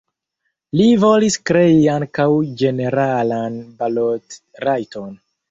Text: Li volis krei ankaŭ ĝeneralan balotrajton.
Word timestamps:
Li 0.79 0.85
volis 1.03 1.37
krei 1.49 1.75
ankaŭ 1.97 2.25
ĝeneralan 2.63 3.61
balotrajton. 3.85 5.15